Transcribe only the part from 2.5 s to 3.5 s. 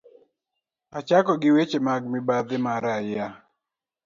ma raia